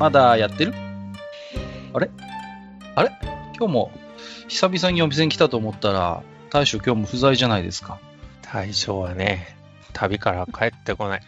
[0.00, 0.72] まだやってる？
[1.92, 2.10] あれ？
[2.94, 3.10] あれ？
[3.58, 3.92] 今日も
[4.48, 7.98] 久々にお店に来たと思ったら、大将今日も不在じゃないですか。
[8.40, 9.58] 大将はね、
[9.92, 11.22] 旅から帰ってこない。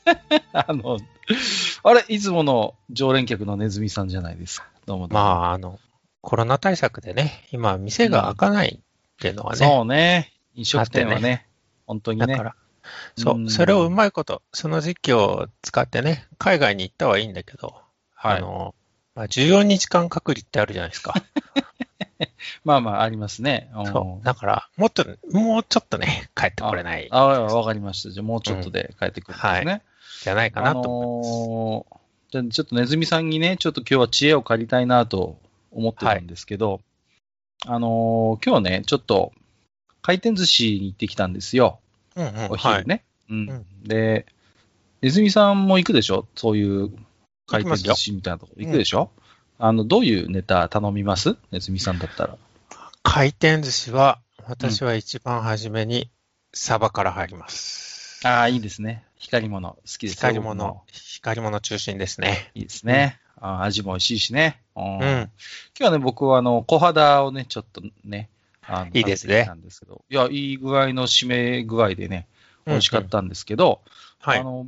[0.54, 0.96] あの、
[1.82, 2.06] あれ？
[2.08, 4.68] いつもの常連客のネズミさんじゃないですか。
[4.86, 5.22] どうもどうも。
[5.22, 5.78] まあ、あの、
[6.22, 10.32] コロナ対策でね、今、店が開かないっていうのはね、そうね。
[10.54, 11.46] 飲食店はだってね、
[11.86, 12.28] 本当にね。
[12.28, 12.56] だから、
[13.18, 17.84] そうう、んそれをうまいこと、その時期を使ってね、海外に行ったはいいんだけど、
[18.26, 18.74] はいあの、
[19.14, 21.14] まあ、14日間隔離ってあるじゃないですか。
[22.64, 23.70] まあまあ、ありますね。
[23.74, 24.24] うんそう。
[24.24, 28.10] だから、もっと、もうちょっとね、帰ってこれない、ああ、わかりました。
[28.10, 29.82] じゃあもうちょっとで帰ってくるんですね。
[30.22, 31.28] じゃないかなと思います。
[31.48, 35.38] あのーじゃあちょっとネズミさんにね、ちょっと今日は知恵を借りたいなと
[35.70, 36.80] 思ってたんですけど、
[37.64, 39.32] あのー今日ね、ちょっと
[40.02, 41.78] 回転寿司に行ってきたんですよ。
[42.16, 42.84] うんうん、お昼はい。
[42.86, 43.04] ね。
[43.30, 44.26] うんうんで、
[45.02, 46.26] ネズミさんも行くでしょ？
[46.34, 46.90] そういう
[47.46, 49.10] 回転寿司みたいなとこ行くでしょ、
[49.58, 51.36] あの、どういうネタ頼みます？
[51.50, 52.36] ネズミさんだったら。
[53.02, 56.10] 回転寿司は、私は一番初めに、
[56.52, 58.20] サバから入ります。
[58.24, 59.04] ああ、いいですね。
[59.16, 59.70] 光り物。
[59.70, 62.50] 好きですよ光り物、光り物中心ですね。
[62.54, 63.20] いいですね。
[63.38, 64.60] あー味も美味しいしね。
[64.74, 65.00] うんうん。
[65.00, 65.30] 今
[65.76, 68.28] 日はね、僕はあの、小肌をね、ちょっとね、
[68.66, 70.02] あのいいですねんですけど。
[70.08, 72.26] いや、いい具合の締め具合でね、
[72.66, 73.82] 美味しかったんですけど、
[74.18, 74.42] はいあ。
[74.42, 74.66] の、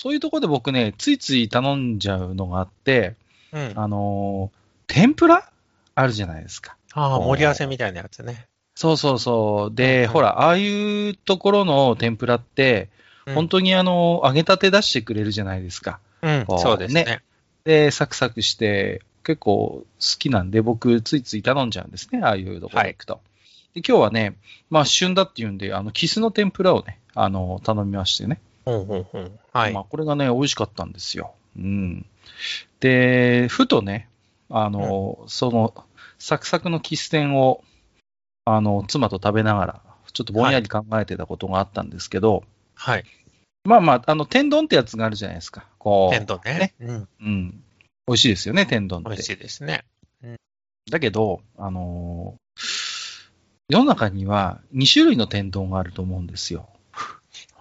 [0.00, 3.16] そういうところで僕ね、ついつい頼んじゃうのがあって、
[3.52, 5.52] うん、あのー天ぷら？
[5.94, 6.78] あるじゃないですか。
[6.94, 8.46] ああ、盛り合わせみたいなやつね。
[8.74, 9.74] そうそうそう。
[9.74, 12.88] で、うんほら、ああいうところの天ぷらって、
[13.26, 16.00] うん本当にあの、揚げたて出してくれるじゃないですか。
[16.22, 17.04] うんこう、そうですね。
[17.04, 17.22] ね
[17.64, 19.84] で、サクサクして、結構好
[20.18, 23.20] きなんで、僕、ついつい頼んじゃうんですね、ああいうところに行くと。
[23.74, 24.34] で今日はね、
[24.70, 28.40] まあ、旬だっていうんで、あの、キスの天ぷらをね、あの、頼みましてね。
[28.70, 29.38] うんうんうん。
[29.52, 29.72] はい。
[29.72, 31.34] まあ、これがね、美味しかったんですよ。
[31.56, 32.06] うん。
[32.80, 34.08] で、ふとね、
[34.48, 35.74] あの、その、
[36.18, 37.64] サクサクのキス天を、
[38.44, 39.82] あの、妻と食べながら、
[40.12, 42.44] ちょっとぼんやり考えてたことがあったんですけど、
[42.74, 43.04] はい。
[43.64, 45.66] まあまあ、あの、天丼ってやつがあるじゃないですか。
[45.78, 46.16] こう。
[46.16, 46.74] 天丼ね。
[46.80, 47.08] うん。
[47.20, 47.64] うん。
[48.06, 49.10] 美味しいですよね、天丼って。
[49.10, 49.84] 美味しいですね。
[50.90, 52.40] だけど、あのー
[53.70, 56.68] 世の中には2種類の天丼があると思うんですよ。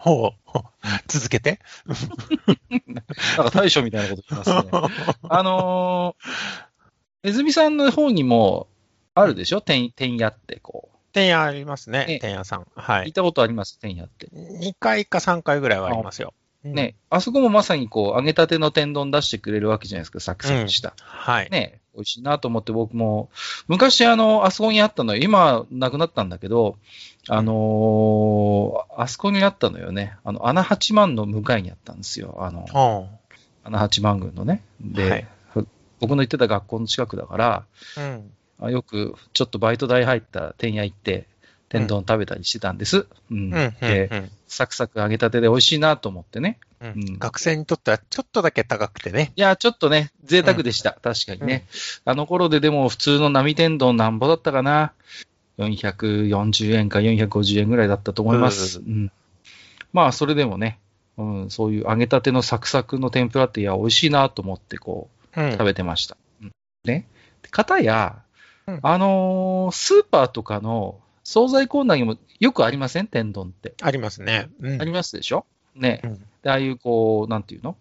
[0.02, 0.40] ほう。
[0.46, 0.64] ほ う
[1.08, 1.60] 続けて。
[2.88, 4.70] なんか大将みたいなこと言いますね。
[5.30, 8.68] あのー、ネズミさんの方にも
[9.14, 9.60] あるでしょ？
[9.62, 10.98] 天、天屋って、こう。
[11.12, 12.20] 天屋ありますねね。
[12.20, 12.68] 天屋さん。
[12.76, 13.08] はい。
[13.08, 13.78] 行ったことあります？
[13.80, 14.28] 天屋って。
[14.28, 16.34] 2回か3回ぐらいはありますよ。
[16.66, 16.74] うん。
[16.74, 20.94] ね、あそこもまさにこう、揚げたての天丼出してくれるわけじゃないですか、サクサクした。
[20.98, 21.50] はい。
[21.50, 23.30] ね、美味しいなと思って僕も、
[23.68, 25.22] 昔あの、あそこにあったのよ。
[25.22, 26.78] 今、なくなったんだけど、
[27.28, 30.18] あのーあそこにあったのよね。
[30.24, 32.38] あの、穴八幡の向かいにあったんですよ。
[32.40, 33.08] あの、ほ
[33.64, 34.64] 穴八幡宮のね。
[34.82, 35.28] で、はい
[36.00, 37.66] 僕の行ってた学校の近くだから、
[37.98, 38.02] う。
[38.02, 38.32] うん。
[38.62, 41.28] あよくちょっとバイト代入った天屋行って、
[41.70, 43.06] 天丼食べたりしてたんです。
[43.32, 43.50] うん。
[43.52, 46.58] で、うんサクサク揚げたてで美味しいなと思ってね。
[46.82, 47.20] ううんん。
[47.20, 49.32] 学生にとってはちょっとだけ高くてね。
[49.36, 50.94] いや、ちょっとね、贅沢でした。
[50.94, 51.68] 確かにね。
[52.04, 54.94] あの頃ででも普通の波天丼なんぼだったかな
[55.60, 58.80] ？440円か450円ぐらいだったと思います。
[58.80, 59.12] ううん
[59.94, 60.80] まあ、それでもね、
[61.18, 65.52] うん、そういう揚げたてのサクサクの天ぷらって、いや、美味しいなと思ってこう、うん。
[65.52, 66.18] 食べてました。
[66.42, 66.52] うん
[66.86, 67.08] ね。
[67.44, 68.24] でかたや、
[68.66, 71.00] うんあのースーパーとかの
[71.32, 73.08] 惣菜コーナーにもよくありません？
[73.08, 73.76] 天丼って。
[73.84, 74.50] ありますね。
[74.60, 75.46] うんありますでしょ？
[75.76, 76.02] ね。
[76.04, 77.76] うんで、ああいう、こう、なんていうの？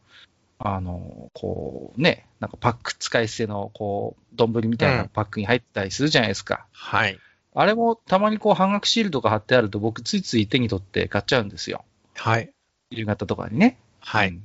[0.59, 6.67] あの、こう、ね、なんかパック使い捨ての、こう、丼みたいなパックに入ってたりするじゃないですか。
[6.73, 7.19] はい。
[7.55, 11.85] あれもたまにこう、半額シールとか貼ってあると、僕、ついつい手に取って買っちゃうんですよ。
[12.17, 12.51] はい。
[12.91, 13.79] 夕方とかにね。
[14.01, 14.29] はい。
[14.29, 14.45] うん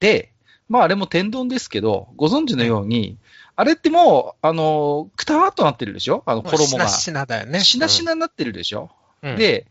[0.00, 0.32] で、
[0.68, 3.16] まあ、あれも天丼ですけど、ご存知のように、
[3.54, 6.22] あれってもう、あの、くたーっとなってるでしょ？
[6.26, 6.66] あの、衣が。
[6.66, 7.60] しなしなだよね。
[7.60, 8.90] しなしなになってるでしょ、
[9.22, 9.66] うん、で、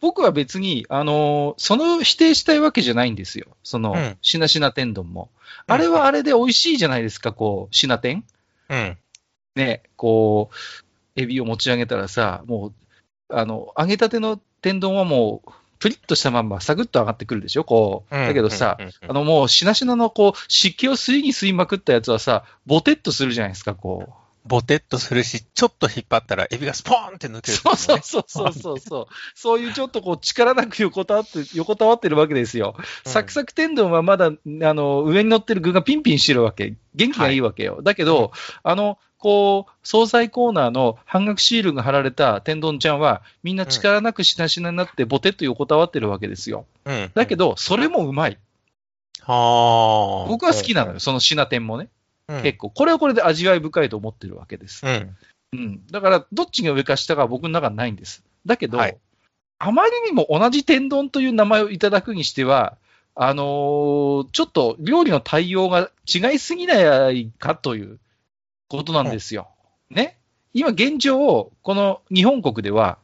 [0.00, 3.46] 僕は別に、あのーその否定したいわけじゃないんですよ。
[3.62, 5.30] その、うんしなしな天丼も。
[5.66, 8.24] うんあれはあれで美味しいじゃないですか、こう、しな天
[8.68, 8.98] うん。
[9.54, 10.56] ね、こう、
[11.20, 12.72] エビを持ち上げたらさ、もう、
[13.28, 15.50] あの、揚げたての天丼はもう、
[15.82, 17.64] プリッとしたまんま、サクッと上がってくるでしょ？
[17.64, 18.16] こう。
[18.16, 24.12] うんだけどさ、うんうんうんあのもう、しなしなのこう、湿気を吸いに吸いまくったやつはさ、ボテッとするじゃないですか、こう。
[24.44, 29.06] ボテッとするし、ちょっと引っ張ったらエビがスポーンって抜ける、そうそうそうそうそうそう。
[29.36, 32.74] そういうちょっとこう力なく横たわって、 横たわってるわけですよ。
[32.76, 36.74] うんサクサク天丼はまだ、あの、上に乗ってる具がピンピンしてるわけ。
[36.94, 37.82] 元気がいいわけよ。
[37.82, 38.32] だけど、
[38.64, 46.66] あの、こう、惣菜コーナーの半額シールが貼られた天丼ちゃんは、みんな力なくしなしなになって、ボテッと横たわってるわけですよ。
[46.84, 47.10] うん。
[47.14, 48.38] だけど、それもうまい。
[49.20, 50.28] はあ。
[50.28, 51.86] 僕は好きなのよ、その品天もね。
[52.26, 52.42] うん。
[52.42, 52.70] 結構。
[52.70, 54.84] これはこれで味わい深いと思ってるわけです。
[54.84, 55.16] うん。
[55.52, 55.86] うん。
[55.86, 58.24] だから、どっちが上か下かは僕の中にないんです。
[58.44, 58.96] だけど、はい
[59.64, 62.76] あまりにも同じ天丼という名前をいただくにしては、
[63.14, 68.00] あのーちょっと料理の対応が違いすぎないかという
[68.76, 69.48] ことなんですよ。
[69.90, 70.18] ね？
[70.54, 72.98] 今現状、この日本国では、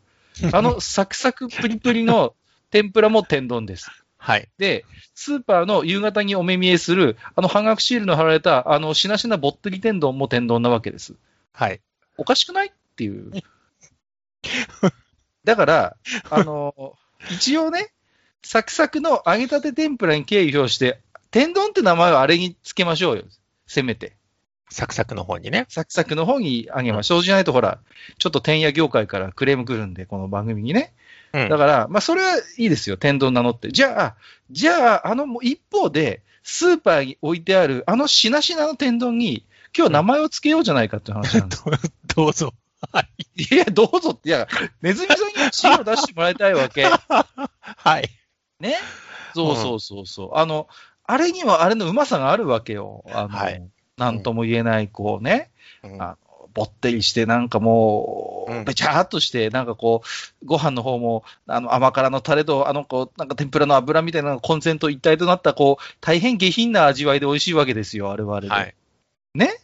[0.53, 2.35] あのサクサクプリプリの
[2.71, 3.91] 天ぷらも天丼です。
[4.19, 4.49] はい。
[4.59, 4.85] で、
[5.15, 11.15] スーパーの夕方にお目見えする、あの半額シールの貼られた、あのしなしなぼってり天丼も天丼なわけです。
[11.53, 11.81] はい。
[12.19, 12.69] おかしくない？
[12.69, 13.33] っていう。
[15.45, 15.97] だから、
[16.31, 16.95] あの、
[17.31, 17.93] 一応ね、
[18.43, 21.01] サクサクの揚げたて天ぷらに敬意表して、
[21.31, 23.25] 天丼って名前はあれにつけましょうよ。
[23.67, 24.18] せめて。
[24.71, 25.67] サクサクの方にね。
[25.69, 27.19] サクサクの方にあげましょう。
[27.19, 27.79] そうじゃないとほら、
[28.19, 30.93] ちょっと天野業界からクレーム来るんで、この番組にね。
[31.33, 31.49] うん。
[31.49, 32.97] だから、まあそれはいいですよ。
[32.97, 33.71] 天丼名乗って。
[33.71, 34.17] じゃあ、
[34.51, 39.45] じゃあ、あのもう一方で、スーパーに置いてある、あのしなしなの天丼に、
[39.77, 41.65] 今日名前をつけようじゃないかって話なんです。
[42.17, 42.53] どうぞ。
[42.93, 43.45] はい。
[43.51, 44.47] いや、どうぞって、いや、
[44.83, 46.85] ネズミさんに知恵を出してもらいたいわけ。
[47.61, 48.09] はい。
[48.61, 48.77] ね？
[49.35, 50.39] そうそうそうそう。
[50.39, 50.69] あの、
[51.05, 53.05] あれにはあれのうまさがあるわけよ。
[53.09, 53.63] あの、はい
[53.99, 55.51] なんとも言えない、こうね、
[55.83, 56.17] うんあ
[56.55, 60.03] ぼってりして、なんかもうべちゃーっとして、なんかこ
[60.43, 68.55] う、ご飯の方も、あの、甘辛のタレと、あの、こう、なんか天ぷらの油みたいなのがコンセント一体となった、こう、大変下品な味わいで美味しいわけですよ、あれはあれで。
[68.55, 68.75] はい。
[69.35, 69.55] ね？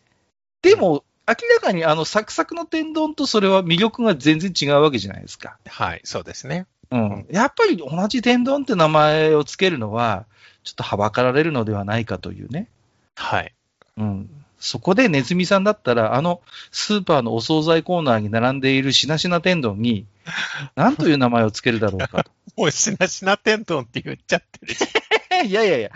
[0.62, 5.56] でも、明らかにあの、サクサクの天丼とそれは魅力が全然違うわけじゃないですか。
[5.66, 6.00] はい。
[6.04, 6.66] そうですね。
[6.90, 7.26] うん。
[7.30, 10.26] やっぱり同じ天丼って名前をつけるのは、
[10.62, 12.68] ちょっとはばかられるのではないかというね。
[13.16, 13.54] はい。
[13.96, 14.30] うん。
[14.58, 20.06] そこでネズミさんだったら、あのスーパーのお惣菜コーナーに並んでいるしなしな天丼に、
[20.74, 22.30] 何という名前をつけるだろうかと。
[22.56, 24.80] もうしなしな天丼って言っちゃってるし。
[25.46, 25.90] いやいやいや。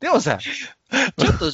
[0.00, 0.38] でもさ、
[1.16, 1.50] ちょっと、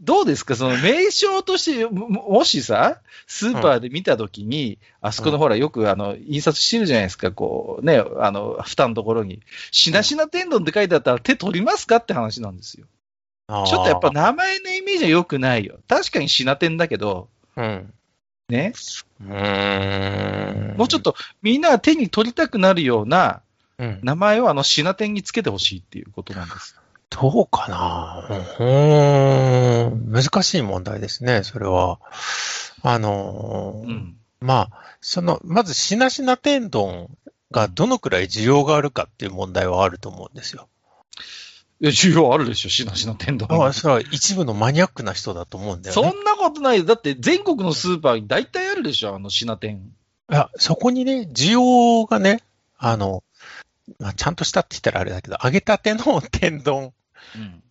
[0.00, 0.54] どうですか？
[0.54, 9.42] その名称として、ももしさ、スーパーで見たときに、あそこのほら、よくあの、印刷してるじゃないですか、こう、ね、あの、蓋のところに。
[9.72, 11.96] しなしな天丼って書いてあったら手取りますか？
[11.96, 12.86] って話なんですよ。
[13.48, 15.78] ちょっとやっぱ名前のイメージは良くないよ。
[15.88, 17.92] 確かにしな天だけど、うん。
[18.48, 18.72] ね。
[19.20, 20.76] うーん。
[20.76, 23.42] もうちょっとみんなが手に取りたくなるような
[23.78, 24.00] うん。
[24.02, 26.80] 名前をあのしな天につけてほしいっていうことなんです。
[27.10, 30.10] どうかなうーん。
[30.10, 32.00] 難しい問題ですね、それは。
[32.82, 34.16] あのーうん。
[34.40, 37.08] まあ、その、まずしなしな天丼
[37.50, 40.68] がどのくらい需要があるかっていう問題はあると思うんですよ。
[41.80, 43.48] いや、需要あるでしょ、しなしな天丼。
[43.50, 46.10] まあ、それは一部のマニアックな人だと思うんだよね。
[46.10, 46.84] そんなことないよ。
[46.84, 49.76] だって全国のスーパーに大体あるでしょ、あのしな天。
[50.30, 52.42] いや、そこにね、需要がね、
[52.78, 53.22] あの、
[53.98, 56.92] まあ、ちゃんとしたって言ったらあれだけど、揚げたての天丼
[57.34, 57.62] うん。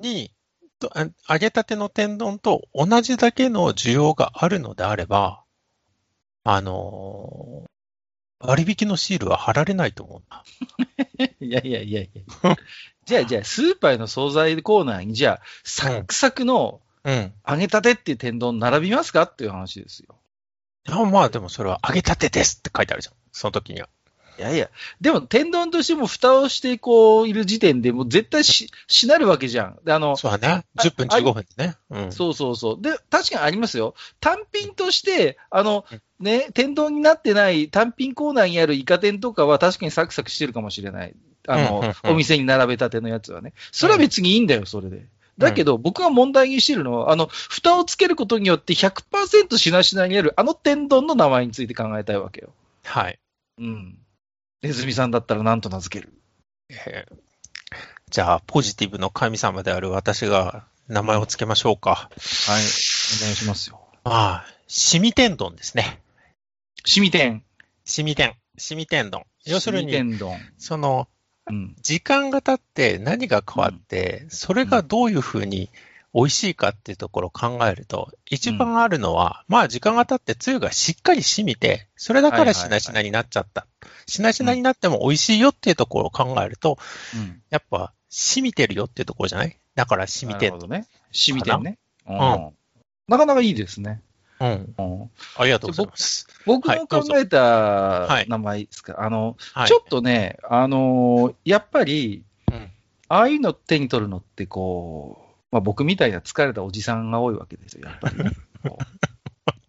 [0.00, 0.32] に、
[0.78, 5.42] とあ揚げたての天丼と同じだけの需要があるのであれば、
[6.44, 7.70] あのー
[8.42, 10.44] 割引のシールは貼られないと思うんだ。
[11.40, 12.56] いやいやいやいや。
[13.10, 17.32] じゃあ、じゃあ、スーパーの惣菜コーナーに、じゃあ、サックサクのうん。
[17.48, 20.16] 揚げたてっていう天丼並びますかっていう話ですよ。
[20.88, 23.14] あまあでもそれは揚げたてですって書いてあるじゃん。
[23.32, 23.88] その時には。
[24.38, 29.78] いやいや、でも天丼としても蓋をしてこういる時点でもう絶対し、しなるわけじゃん。
[29.84, 30.64] で、あの、そうだね。
[30.78, 31.76] 10分あ15分でね。
[31.90, 32.12] うん。
[32.12, 32.82] そうそうそう。
[32.82, 33.94] で、確かにありますよ。
[34.20, 35.84] 単品として、あの、
[36.20, 41.14] ね、天丼になってない単品コーナーにあるイカ天とかは確かにサクサクしてるかもしれない。
[41.46, 43.52] あの、お店に並べたてのやつはね。
[43.72, 45.06] それは別にいいんだよ、それで。
[45.38, 52.52] だけど、僕が問題にしてるのは、あの、蓋をつけることによって100%しなしなにあるあの天丼の名前について考えたいわけよ。
[52.84, 53.18] はい。
[53.58, 53.98] うん。
[54.62, 56.12] ネズミさんだったら何と名付ける？
[56.68, 57.30] えー
[58.10, 61.90] じゃあ、ポジティブの神様である私が名前をつけましょうか。
[61.90, 62.10] はい。
[62.50, 62.64] お願い
[63.36, 63.80] しますよ。
[64.02, 64.10] ま
[64.42, 66.00] あ、しみ天丼ですね。
[66.84, 67.44] しみ天。
[67.84, 68.34] しみ天。
[68.58, 69.22] しみ天丼。
[69.46, 70.36] 要するに、天丼。
[70.58, 71.06] その、
[71.50, 71.76] うん。
[71.82, 75.68] 時間が経って何が変わって、それがどういうふうに
[76.14, 83.66] 美味しいかっていうところを考えると、一番あるのは、まあ時間が経ってつゆがしっかり染みて、それだからしなしなになっちゃった。
[84.06, 86.78] しなしなになっても美味しいよっていうところを考えると、
[87.14, 87.42] うん。
[87.50, 89.56] やっぱ染みてるよっていうところじゃない？
[89.74, 90.56] だから染みてるな？
[90.56, 90.86] るほどね。
[91.12, 91.78] 染みてんね。
[92.08, 92.52] うんん
[93.06, 94.02] なかなかいいですね。
[94.40, 94.74] うん。
[94.78, 96.26] うんありがとうございます。
[96.46, 99.68] 僕の考えたはい名前ですか、あの、はい。
[99.68, 102.70] ちょっとね、あのーやっぱり、うん
[103.12, 108.30] ああいうの手に取るのってこう、まあ、僕みたいな疲れたおじさんが多いわけですよ、やっぱりね、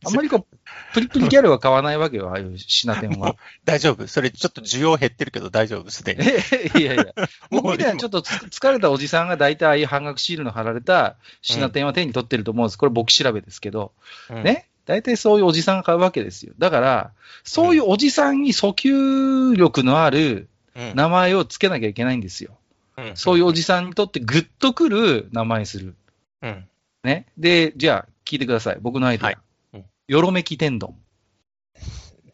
[0.03, 0.57] あんまりこう、
[0.93, 3.35] プリプリギャルは買わないわけよ、ああいう品店は。
[3.65, 4.07] 大丈夫。
[4.07, 6.23] それちょっと需要減ってるけど大丈夫、すでに。
[6.81, 7.05] いやいや、
[7.51, 12.77] 僕みたいなちょっとつ疲れたおじさんが大体ああいう半額シールの貼られた品店は手に取ってると思うんです。
[12.77, 13.91] これ僕調べですけど、
[14.29, 14.43] うん。
[14.43, 14.67] ね？
[14.85, 16.53] 大体そういうおじさんが買うわけですよ。
[16.57, 17.11] だから、
[17.43, 20.95] そういうおじさんに訴求力のあるうん。
[20.95, 22.57] 名前をつけなきゃいけないんですよ。
[22.97, 25.95] うんそういうおじさんにとってグッとくる名前にする。
[26.41, 26.67] うん。
[27.03, 27.27] ね？
[27.37, 28.77] で、じゃあ、聞いてください。
[28.81, 29.25] 僕のアイデア。
[29.27, 29.41] はいうん
[30.11, 30.93] よろめき天丼。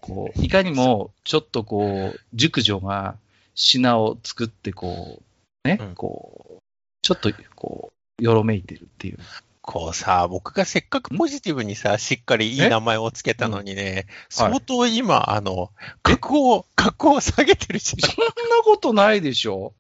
[0.01, 3.17] こう、いかにも、ちょっとこう、熟女が
[3.53, 5.21] 品を作って、こ
[5.63, 5.93] う、ね、うん。
[5.93, 6.59] こう、
[7.03, 9.19] ちょっと、こう、よろめいてるっていう。
[9.61, 15.69] こうさ、僕がせっかくポジティブにさ、しっかりいい名前をつけたのにね、相当今、あの、
[16.01, 19.75] 格を、格を下げてるし、そんなことないでしょ。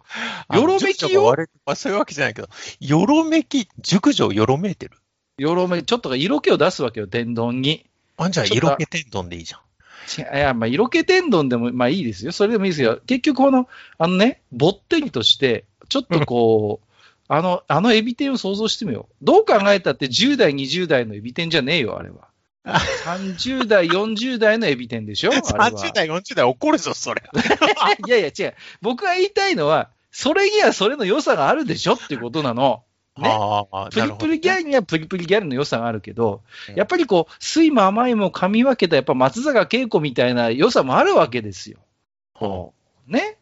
[0.53, 2.49] よろめきよ熟女が悪いまあそういうわけじゃないけど、
[2.79, 4.97] よろめき、熟女よろめいてる。
[5.37, 7.85] よろめ、ちょっと色気を出すわけよ、天丼に。
[8.17, 9.61] あんじゃ色気天丼でいいじゃん。
[10.35, 12.31] いや、まあ、色気天丼でも、まあいいですよ。
[12.31, 12.99] それでもいいですよ。
[13.05, 13.67] 結局、この、
[13.99, 16.87] あのね、ぼってりとして、ちょっとこう、
[17.27, 19.13] あの、あのエビ天を想像してみよう。
[19.21, 22.29] どう考えたって10代、20代のエビ天じゃねえよ、あれは。
[22.65, 25.71] 30代、40代のエビ天でしょ あれは。
[25.71, 27.21] 30代、40代怒るぞ、それ。
[28.07, 28.55] いやいや、違う。
[28.81, 32.83] 僕が言いたいのは、それにはそれの良さがあるでしょっていうことなの。
[33.21, 33.29] ね。
[33.91, 41.79] プリプリギャルにはプリプリギャルの良さがあるけどうん、やっぱりこう、酸いも甘いも噛み分けた、やっぱ松坂慶子みたいな良さもあるわけですよ。
[42.33, 42.73] ほ
[43.07, 43.37] ね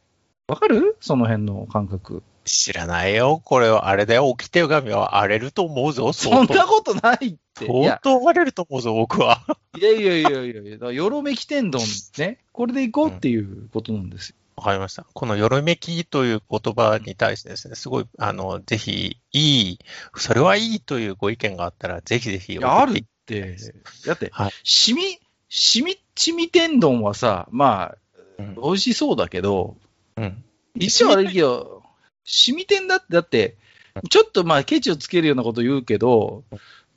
[0.48, 0.96] わかる？
[1.00, 2.24] その辺の感覚。
[2.44, 3.42] 知らないよ。
[3.44, 4.32] これは、あれだよ。
[4.38, 6.44] 起きてる神は荒れると思うぞ、そ。
[6.44, 7.66] んなことないって。
[7.66, 9.42] い相や、当荒れると思うぞ、僕は。
[9.76, 11.82] いやいやいやいやよろめき天丼
[12.20, 12.38] ね。
[12.52, 14.36] これでいこうっていうことなんですよ。
[14.58, 15.06] わかりました。
[15.14, 19.80] このよろめきという言葉に対してですね、すごい、あの、ぜひ、いい、
[20.16, 23.58] それはいいというご意見があったら、ぜひぜひあるってて。
[24.06, 25.20] だって、はいしみ、
[25.50, 27.98] しみ、しみ天丼はさ、まあ、
[28.38, 29.78] うん美味しそうだけど、
[30.18, 30.44] うん。
[30.76, 31.84] 一応あれけど、
[32.24, 33.58] しみ天だって、だって、
[34.10, 36.44] ちょっとまあ、ケチをつけるようなこと言うけど、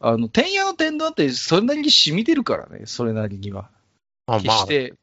[0.00, 3.70] あの、天屋の天丼ってそれなりに染みてるからね、それなりには。
[4.26, 4.94] まあ、決して、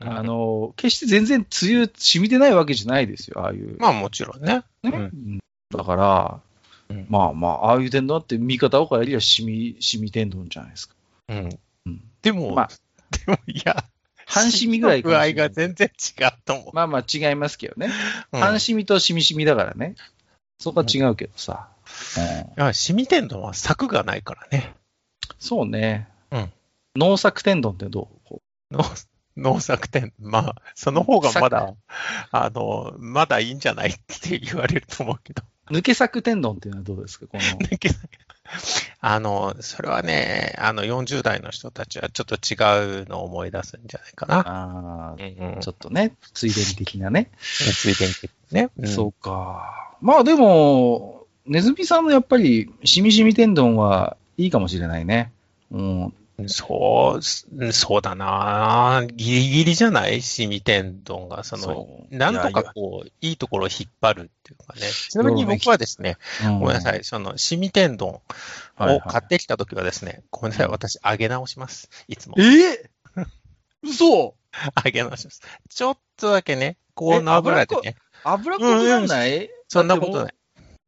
[0.00, 3.76] まあ、うんあの、決して全然つゆ染みてないわけじゃないですよ、ああいう。
[3.78, 4.62] まあ、もちろんね。
[4.82, 5.38] ねうんうん
[5.76, 6.40] だから、
[6.88, 10.94] うんまあまあ、ああいう天丼って見方を変えりゃ染み、染み天丼じゃないですか。
[11.28, 11.58] うん。
[11.86, 12.68] うんでも、まあ
[13.26, 13.84] でも、いや、
[14.26, 16.74] 半染みぐらいか具合が全然違うと思う。
[16.74, 17.88] まあまあ違いますけどね。
[18.32, 19.94] うん半染みとしみしみだからね。
[20.58, 21.68] そこは違うけどさ。
[22.16, 24.74] うんいや、シミ天丼は柵がないからね。
[25.38, 26.08] そうね。
[26.30, 26.52] うん
[26.96, 28.28] 農作天丼ってどう？
[28.28, 28.84] こ農
[29.36, 31.74] 農作天、まあ、その方がまだ、
[32.30, 35.42] あの、まだいいんじゃないって言われると思うけど。
[35.70, 37.26] う抜け作天丼っていうのはどうですか？
[37.26, 37.42] この。
[39.00, 44.44] あの、それはね、あの、40代の人たちはちょっと違うのを思い出すんじゃないかな。
[44.46, 47.30] あうんあ、ちょっとね、ついでに的なね。
[47.40, 48.12] ついでに
[48.52, 48.70] ね。
[48.78, 49.94] うんそうか。
[50.00, 55.32] まあでも、ネズミさんのやっぱり、しみしみ天丼はいいかもしれないね。
[55.70, 56.14] うん。
[56.48, 59.06] そう、すそうだな。
[59.14, 64.80] ギリギリじゃないシミ天丼が、その、なんとかこう、いいところを引っ張るっていうかね。
[64.82, 66.58] ちなみに僕はですね、うん。
[66.60, 68.20] ごめんなさい、その、シミ天丼
[68.78, 71.88] を買ってきたときはですね、ごめんなさい、私、揚げ直します。
[72.08, 72.34] いつも。
[72.38, 72.90] え？
[73.82, 74.34] 嘘？
[74.84, 75.40] 揚げ直します。
[75.68, 80.34] ちょっとだけね、高温の油でね、油っこくなんない、そんなことない。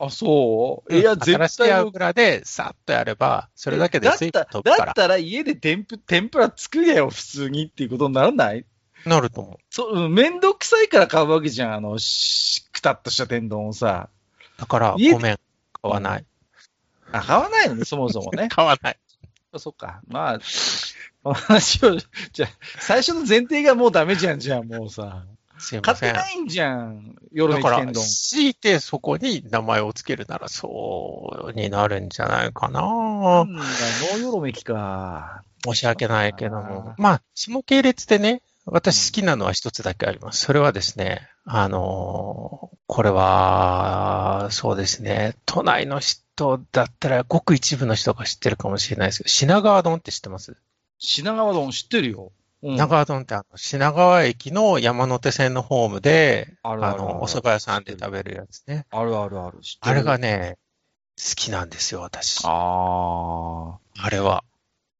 [0.01, 0.05] い。
[0.05, 0.95] あ、そう？
[0.95, 8.65] いや、絶新しい対油でさっとやれば、それだけで水分飛ぶから、だったら家で天ぷ天ぷら作れよ、普通にっていうことにならない？
[9.05, 9.57] なると思う。
[9.71, 14.09] そう、うんめんどくさいから買うわけじゃん、あの、しくたっとした天丼をさ。
[14.59, 15.39] だから、ごめん、買
[15.83, 16.25] わない。
[17.13, 18.49] あ、買わないのね、そもそもね。
[18.53, 18.99] 買わない。
[19.53, 20.01] あそっか。
[20.09, 20.41] まあ、
[21.35, 21.97] 話を、
[22.33, 22.49] じゃあ
[22.81, 25.25] 最初の前提がもうダメじゃん、じゃあもうさ。
[25.59, 26.15] すいません。
[26.15, 27.93] ないんじゃん、夜だから。
[27.93, 33.45] 強いてそこに名前をつけるなら、そうになるんじゃないかなな。
[33.45, 35.43] んだ、ノーヨロメキか。
[35.65, 37.03] 申し訳ないけどあもー。
[37.03, 40.45] まあ、その系列でね、私好きなのは一つだけあります。
[40.45, 50.55] それはですね、あのーこれは、そうですね、都内のし人だったら、ごく一部の人が知ってるかもしれないですけど、品川丼って知ってます？
[50.99, 52.31] 品川丼知ってるよ。
[52.63, 58.87] うん品川丼ってあの、品川駅の山手線のホームで、あの、お蕎麦屋さんで食べるやつね。
[58.91, 59.59] あるあるある。
[59.81, 60.57] あれがね、
[61.19, 62.43] 好きなんですよ、私。
[62.47, 64.43] ああれは。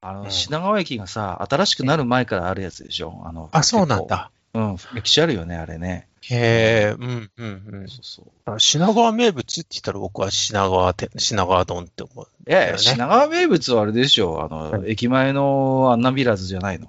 [0.01, 0.09] あ。
[0.11, 3.23] あの、うん品川駅がさ、新しくなる前からあるやつでしょ？
[3.25, 4.31] あの、あ、そうなん結だ。
[4.53, 4.59] 構。
[4.59, 6.09] うん、歴史あるよね、あれね。
[6.23, 8.53] へえ、うん、うん、そうそう。
[8.53, 8.61] うん。
[8.61, 12.27] 品川名物って言ったら僕は品川て、品川丼って思う。
[12.49, 14.43] いやいや、品川名物はあれでしょ。
[14.45, 16.89] あの、はい駅前のアンナビラズじゃないの？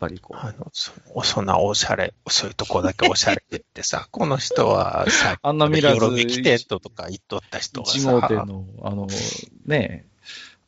[0.00, 0.38] やっぱりこう。
[0.38, 0.92] あの、そ
[1.24, 9.06] そんなおしゃれ、そういうとこだけおしゃれって言ってさ、 この人はさ、アンナミラーズヨロミキテントとか言っとった人が1号店さ、の、あの、
[9.64, 10.16] ねえ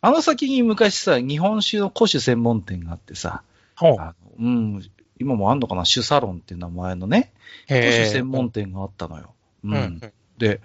[0.00, 3.42] あの先に昔さ、日本酒の古酒専門店があってさ、
[3.74, 7.32] ほうあのうん、今もあんのかな、酒サロンっていう名前のね、
[7.66, 9.34] 古酒専門店があったのよ。
[9.64, 10.00] ううんん。
[10.38, 10.60] で、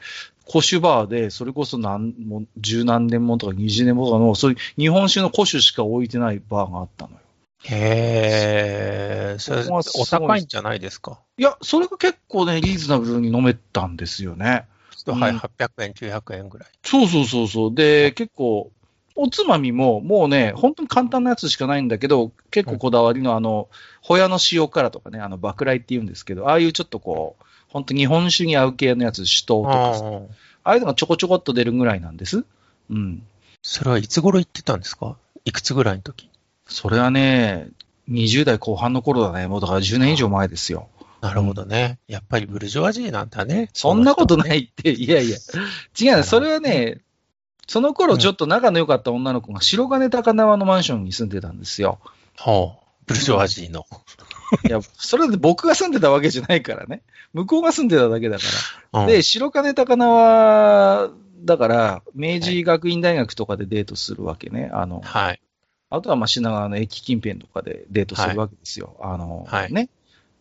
[0.49, 7.17] 古酒バーで、それこそ何も、十何年もとか二十年もとかの、そういう日本酒の古酒しか置いてないバーがあったのよ。
[7.65, 11.19] へえ、それ、はお高いんじゃないですか？
[11.37, 14.65] いや、それが結構ね、リーズナブルに飲めたんですよね。
[14.91, 16.67] 一杯うん800円、900円ぐらい。
[16.83, 17.75] そうそうそうそう。
[17.75, 18.71] で、結構、
[19.15, 23.69] おつまみも、もうね、本当に簡単なやつしかないんだけど、結構こだわりのあの、
[24.01, 29.77] ホヤの塩辛とかね、あの、爆雷って言うんですけど、ああいうちょっとこう、本当日本酒に合う系のやつ、酒盗とか
[30.65, 32.45] ああいうのがちょこちょこっと出るぐらいなんです。
[32.89, 33.23] うん。
[33.61, 35.17] それはいつ頃行ってたんですか？
[35.45, 36.29] いくつぐらいの時？
[36.73, 37.69] それはね、
[38.09, 39.47] 20代後半の頃だね。
[39.47, 40.89] もうだから10年以上前ですよ。
[41.21, 41.99] なるほどね。
[42.07, 43.69] やっぱりブルジョワジーなんだね。
[43.73, 44.37] そんなことい。
[44.39, 45.37] ないって、いやいや。
[46.01, 46.23] 違うね。
[46.23, 47.01] それはね、
[47.67, 51.99] その頃ちょっと仲の良かった女の子が白金高輪のマンションに住んでたんですよ。
[52.39, 52.85] ほう。
[53.05, 53.85] ブルジョワジーの。
[54.67, 57.03] いや、それで僕が住んでたわけじゃないからね。
[57.33, 58.43] 向こうが住んでただけだか
[58.91, 59.01] ら。
[59.01, 61.11] うんで、白金高輪、
[61.45, 64.71] だから、明治学院大学とかでデートするわけね。
[64.73, 65.41] あの、はい。
[65.95, 68.95] あとはまあ品川の駅近辺とかでデートするわけですよ。
[68.99, 69.89] あの、はいね。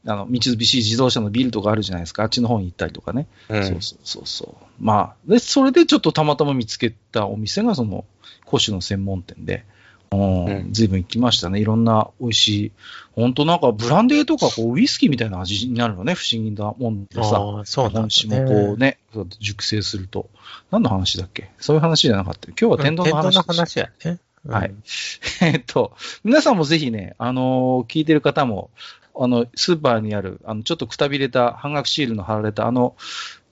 [0.07, 2.23] あの、三菱自動車のビルとかあるじゃないですか。
[2.23, 3.27] あっちの方に行ったりとかね。
[3.49, 4.65] うんそうそうそうそう。
[4.81, 8.05] まあ、で、それでちょっとたまたま見つけたお店がその、
[8.47, 9.65] 古酒の専門店で、
[10.11, 11.61] うんうんずいぶん行きましたね。
[11.61, 12.73] いろんな美味しい、
[13.15, 16.15] 本当なんかブランデーとかこうウイスキーみたいな味になるのね。
[16.15, 17.63] 不思議なもんでさ。
[17.65, 18.45] そうなん日だ、ね。
[18.45, 18.99] もこうね、
[19.41, 20.29] 熟成すると。
[20.71, 21.51] 何の話だっけ？
[21.59, 22.49] そういう話じゃなかった。
[22.49, 23.37] 今日は天丼の話。
[23.37, 24.19] 天丼の話やね。
[24.47, 24.75] はい。
[25.41, 28.71] えっと、皆さんもぜひね、あのー聞いてる方も、
[29.15, 32.97] あの、スーパーにある、あの、ちょっとくたびれた、半額シールの貼られた、あの、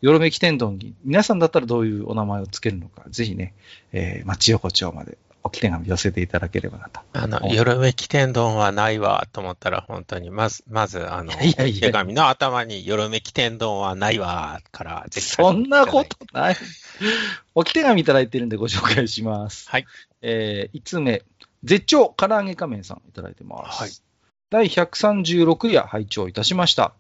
[0.00, 3.55] よろめき天丼に、皆さんだったらどういうお名前をつけるのか、ぜひね、
[3.92, 7.00] えー、町横丁までおき手紙寄せていただければなと。
[7.12, 16.57] あの、およろめき天丼はないわと思ったら、本当に、まず、まず、あの、いやいや手紙の頭に、よろめき天丼はないわから、ぜひそんなことない。
[17.55, 19.70] おき手紙いただいてるんでご紹介します。
[19.70, 19.87] はい。
[20.22, 21.22] えー、5つ目、
[21.64, 23.81] 絶頂唐揚げ仮面さんいただいてます。
[23.81, 23.90] はい
[24.50, 26.92] 第136夜拝聴いたしました。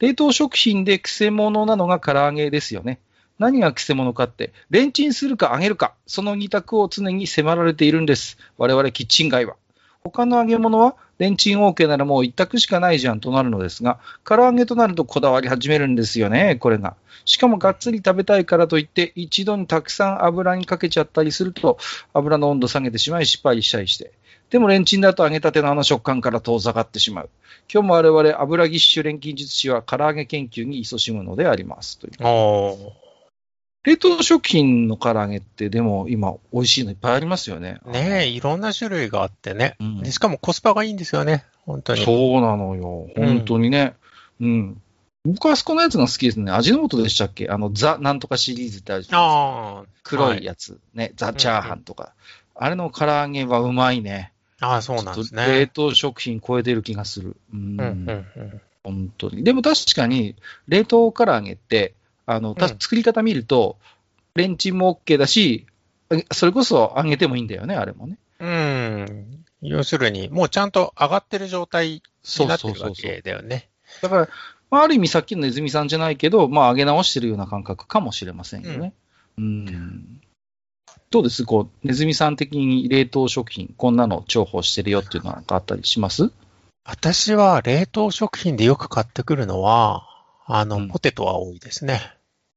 [0.00, 2.98] 冷凍食品でクセモノなのが唐揚げですよね。
[3.38, 8.38] 何がクセモノかって、レンチンするか揚げるか、その二択を常に迫られているんです。
[8.56, 9.56] 我々キッチン街は。
[10.02, 16.94] 他の揚げ物は、レンチン OK ならもう一択しかないじゃんとなるのですが、唐揚げとなるとこだわり始めるんですよね、これが。
[17.24, 21.78] しかもがっつり食べたいからといって、一度にたくさん油にかけちゃったりすると、
[22.14, 24.12] 油の温度下げてしまい失敗したりして。
[24.50, 27.30] でもレンチンだと揚げたてのあの食感から遠ざかってしまう。
[27.72, 31.98] 今日も我々油ぎっしゅ錬金術師は唐揚げ研究に勤しむのであります。
[31.98, 32.12] という
[33.88, 37.80] 冷凍食品の唐揚げってでも今美味しいのいっぱいありますよね。
[37.86, 39.76] ねえ、いろんな種類があってね。
[39.80, 41.46] うんでしかもコスパがいいんですよね。
[41.64, 42.04] 本当に。
[42.04, 43.08] そうなのよ。
[43.16, 43.94] 本当にね。
[44.42, 44.82] うん。
[45.24, 46.52] 僕はあそこのやつが好きですね。
[46.52, 47.48] 味の素でしたっけ？
[47.48, 49.40] あの、ザ・なんとかシリーズってあるじゃないですか。
[49.40, 49.84] ああ。
[50.02, 50.78] 黒いやつ。
[50.92, 51.12] ね。
[51.16, 52.12] ザ・チャーハンとか。
[52.54, 54.32] あれの唐揚げはうまいね。
[54.60, 55.66] ああ、そうなんですちょっと冷ね。
[55.66, 57.36] 凍食品超えてる気がする。
[57.54, 57.60] うん。
[57.60, 58.60] うん、うん、うん。
[58.84, 59.44] 本当に。
[59.44, 61.94] でも確かに、冷凍唐揚げって、
[62.30, 63.78] あの、たうん作り方見ると、
[64.34, 65.66] レンチンも OK だし、
[66.30, 68.18] それこそ揚げてもいいんだよね、あれもね。
[68.38, 69.44] うん。
[69.62, 73.10] 要するに、もうちゃんと上がってる状態そになってるわうそうそうそう。
[73.16, 73.70] けだよね。
[74.02, 74.28] だから、
[74.70, 78.92] まあ、ある意味さっきのネズミさんじゃないけど、まあ、揚げ直してるような感覚かもしれませんよね。
[79.38, 80.20] うん。
[81.10, 81.46] どうです？
[81.46, 86.30] こう、ネズミさん的に冷凍食品、こんなの重宝してるよっていうのなんかあったりします？
[86.84, 90.06] 私は冷凍食品でよく買ってくるのは、
[90.46, 92.00] あの、うんポテトは多いですね。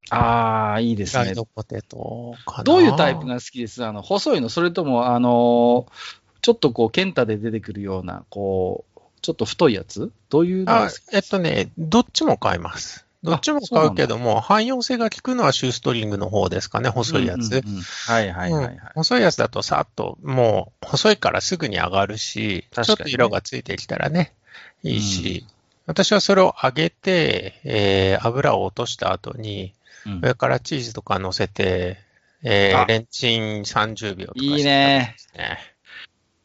[0.09, 1.33] ああ、いいですね。
[1.55, 2.63] ポテトかな。
[2.63, 3.85] どういうタイプが好きです？
[3.85, 10.11] あの、細いのそれとも、あのーちょっとこう、ケンタで出てくるような、こう、ちょっと太いやつ？
[10.29, 13.05] どういうのがあ好きえっとね、どっちも買います。
[13.21, 17.37] どっちも買うけども、汎用性が効くのはシューストリングの方ですかね、細いやつ。
[17.37, 17.81] うんうんうん。
[17.81, 18.73] はいはいはいはい。
[18.73, 18.79] うん。
[18.95, 22.83] 細いやつだとさっと、もう、細いからすぐに上がるし、ね。
[22.83, 24.33] ちょっと色がついてきたらね、
[24.81, 25.45] いいし、
[25.85, 29.80] 私はそれを揚げて、えー油を落とした後に、うん
[30.21, 31.97] 上からチーズとか乗せて、
[32.43, 35.15] えーあレンチン30秒とかしていいね。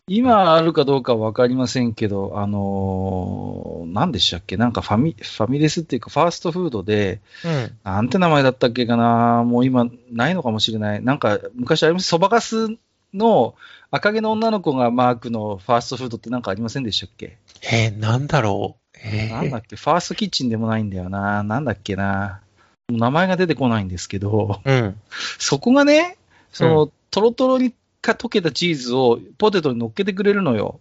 [0.08, 4.56] 今あるかどうかはわかりませんけど、あのー、何でしたっけ？
[4.56, 7.78] なんかファミ、ファミレスっていうかファーストフードで、うん。
[7.82, 9.42] なんて名前だったっけかな？
[9.42, 11.02] もう今ないのかもしれない。
[11.02, 12.68] なんか昔あります、そばかす
[13.14, 13.56] の
[13.90, 17.38] 赤毛の女の子がマークのファーストフードってなんかありませんでしたっけ？
[17.62, 18.98] えー、なんだろう。
[19.04, 19.74] えーなんだっけ？
[19.74, 21.42] ファーストキッチンでもないんだよな。
[21.42, 22.42] なんだっけな？
[22.88, 25.00] 名前が出てこないんですけど、うん。
[25.38, 26.16] そこがね、
[26.52, 30.78] その、トロトロにか溶けたチーズをポテトに乗っけてくれるのよ。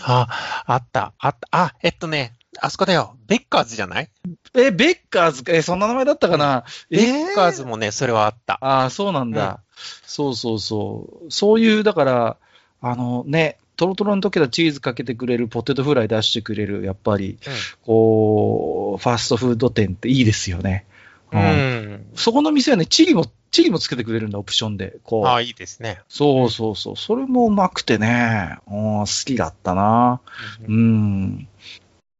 [0.00, 0.28] あ、
[0.66, 1.48] あった、あった。
[1.50, 3.16] あ、えっとね、あそこだよ。
[3.26, 4.10] ベッカーズじゃない？
[4.54, 8.58] え、ベッカーズかえ、そんな名前だったかな、ベえッカーズもね、それはあった。
[8.60, 11.30] ああ、そうなんだ、そうそうそう。
[11.30, 12.36] そういう、だから、
[12.82, 17.38] あのね、トロトロに溶けたチーズかけてくれるポテトフライ出してくれる、やっぱり、
[17.82, 20.84] こう、ファーストフード店っていいですよね。
[21.32, 21.38] う。
[21.38, 22.06] ん。
[22.14, 24.98] そこの店はね、チリも、チリもつけてくれるんだ、オプションで。
[25.02, 25.26] こう。
[25.26, 26.00] ああ、いいですね。
[26.08, 26.96] そうそうそう。
[26.96, 30.20] それもうまくてね、うん好きだったな。
[30.66, 31.48] うん。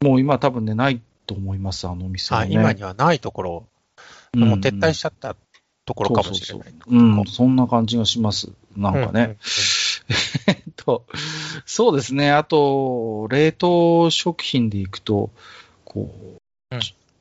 [0.02, 2.54] もう今多分ね、ないと思います、あのお店はあね。
[2.54, 3.64] 今にはないところ、
[4.34, 5.34] うんもう撤退しちゃった
[5.84, 6.74] ところかもしれない。
[6.86, 8.52] うん、そんな感じがします。
[8.76, 9.36] なんかね。
[10.46, 11.04] えっと、
[11.66, 12.30] そうですね。
[12.30, 15.30] あと、冷凍食品でいくと、
[15.84, 16.10] こ
[16.70, 16.80] う、うん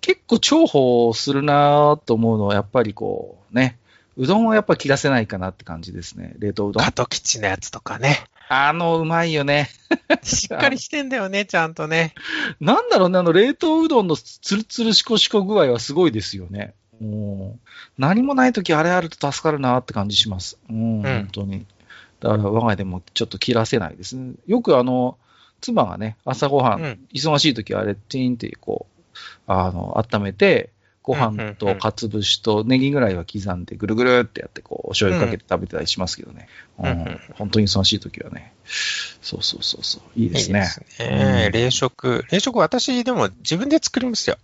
[0.09, 3.77] 結構重宝するなと思うのは、やっぱりこう、ね、
[4.17, 6.33] うどんはやっぱ切らせないかなって感じですね。
[6.39, 6.91] 冷凍うどんカ。
[6.91, 8.25] トキチのやつとかね。
[8.49, 9.69] あの、うまいよね。
[10.23, 12.15] しっかりしてんだよね、ちゃんとね。
[12.59, 16.73] なんだろうね、あの、冷凍うどんのつるつるしこしこ具合はすごいですよね。
[16.99, 17.69] もう
[17.99, 20.57] 何もないときあれあると助かるなって感じします。
[20.71, 21.67] うん、本当に。
[22.19, 24.33] だから我が家でもちょっと切らせないですね。
[24.47, 25.19] よくあの、
[25.61, 28.98] 妻がね、朝ごはん、うん忙しいときはあれ、チーンってこう、
[29.47, 36.47] あの、温めて、ご飯とかつぶしとネギぐらいは刻んでぐるぐるってやって、こう、お醤油かけて食べてたりしますけどね。
[36.77, 38.53] うん本当に忙しいときはね。
[39.21, 40.19] そうそうそうそう。
[40.19, 40.59] いいですね。
[40.59, 41.47] いいですね。
[41.47, 42.25] うん冷食。
[42.29, 44.37] 冷食、私でも自分で作りますよ。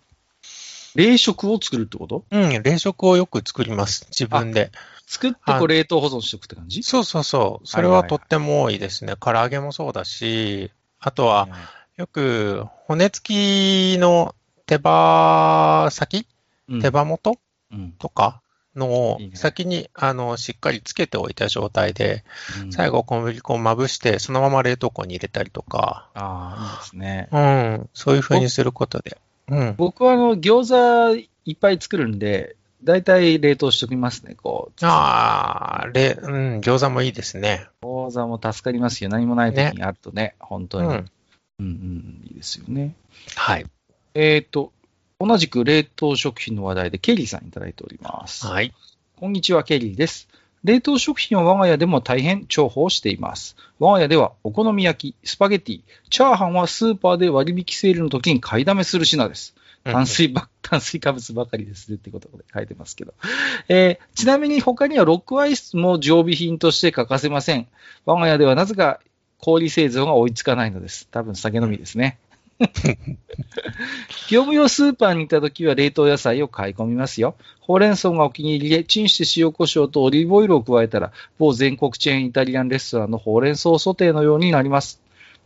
[0.96, 2.24] 冷食を作るってこと？
[2.32, 4.08] うん、冷食をよく作ります。
[4.10, 4.72] 自分で。
[5.06, 6.82] 作ってこう冷凍保存しておくって感じ？
[6.82, 7.68] そうそうそう。
[7.68, 9.14] それはとっても多いですね。
[9.20, 11.48] 唐揚げもそうだし、あとは、
[11.96, 14.34] よく骨付きの
[14.66, 16.28] 手羽先？
[16.70, 17.38] うん手羽元？
[17.72, 18.42] うんとか？
[18.76, 22.26] のを先に、あの、しっかりつけておいた状態で、
[22.62, 27.30] うん最後小麦粉をまぶして、そのまま冷凍庫に入れたりとか、ああ、いいですね。
[27.32, 29.18] うん、そういう風にすることで。
[29.48, 29.76] うん。
[29.78, 30.76] 僕はあの、餃
[31.14, 34.86] 子いっぱい作るんで、だいたい冷凍しておきますね、こう。
[34.86, 37.68] ああ、れ、うん、餃子もいいですね。
[37.82, 39.10] 餃子も助かりますよ。
[39.10, 40.88] 何もない時にあるとね、本当に。
[40.88, 41.02] ううんん、
[41.60, 42.94] うん、いいですよね。
[43.36, 43.66] はい。
[44.16, 44.72] えっ、と、
[45.20, 48.48] 同じく冷凍食品の話題でケリーさんいただいております。
[48.48, 48.74] はい。
[49.18, 50.30] こんにちは、ケリーです。
[50.64, 53.58] 冷凍食品は我が家でも大変重宝しています。
[53.78, 59.54] 我が家ではお好み焼き、スパゲティ、チャーハンはスーパーで割引セールの時に買いだめする品です。
[59.84, 63.14] 炭水ば、 炭水化物ばかりですねってことで書いてますけど。
[63.68, 67.68] えーちなみに他にはロックアイスも常備品として欠かせません。
[68.06, 69.02] 我が家ではなぜか
[69.40, 71.10] 氷製造が追いつかないのです。
[71.12, 72.18] 多分酒飲みですね。
[74.30, 77.36] 業務用スーパーに行った時は冷凍野菜を買い込みますよ。
[77.60, 85.05] ほうれん草がお気に入りで、チンして塩コショウとオリーブオイルを加えたら、某全国チェーンイタリアンレストランのほうれん草ソテーのようになります。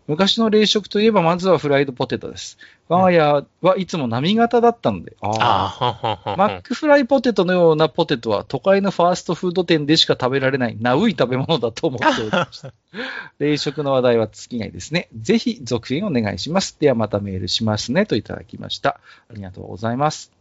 [0.09, 2.57] 昔の冷食といえば、まずはフライドポテトです。
[2.87, 12.73] 我が家はいつも波型だったので、ああマックフライポテトのようなポテトは都会のファーストフード店でしか食べられないナウい食べ物だと思っておりました。
[13.37, 15.09] 冷食の話題は尽きないですね。
[15.15, 16.75] ぜひ続編お願いします。
[16.79, 18.99] ではまたメールしますねといただきました。
[19.29, 20.31] ありがとうございます。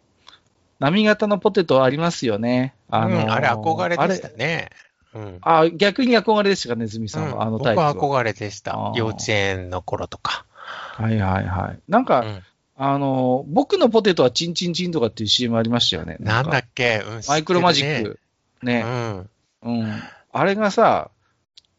[0.79, 2.75] 波型のポテトありますよね。
[2.89, 4.71] あのーうんあれ憧れでしたね。
[5.19, 5.39] うん。
[5.43, 7.95] あ、逆に憧れでしたかね、ずみさんは、うんあのタイプは。
[7.95, 10.45] 僕は憧れでした幼稚園の頃とか。
[10.57, 11.79] はいはいはい。
[11.89, 12.43] なんか、うん
[12.81, 16.17] あのー僕のポテトはチンチンチンとかっていう CM ありましたよね。
[16.21, 18.03] なんかだっけ、うんマイクロマジッ。
[18.03, 18.05] ク。
[18.05, 18.21] る
[18.63, 18.85] ね。
[18.85, 19.25] ね
[19.63, 20.03] うん。
[20.33, 21.11] あれがさ、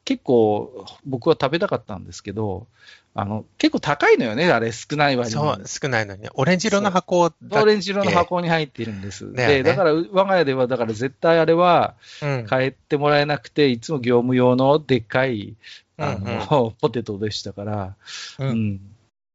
[0.10, 2.66] 結構僕は食べたかったんですけど、
[3.14, 5.20] あの、結構高いのよね、あれ少ないうん。
[5.20, 5.36] 割に。
[5.36, 6.28] そう、少ないのに。
[6.34, 9.26] オレンジ色の箱だオレンジ色の箱に入っているんです。
[9.26, 11.94] ねで、だから我が家では、だから絶対あれは
[12.24, 12.46] うん。
[12.48, 15.56] 買えてもらえなくて、いつも業務用のでっかい、
[16.00, 17.96] あうんの、 ポテトでしたから、
[18.40, 18.80] ううんん。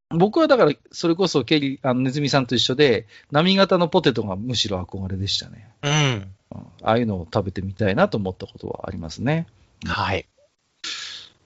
[0.09, 5.69] 僕はだから、それこそケリー、あの、ネズミさんと一緒で、波型のポテトがむしろ憧れでしたね。
[5.83, 5.91] うん。
[5.91, 9.47] うんああいうのを食べてみたいなと思ったことはありますね。
[9.85, 10.25] はい。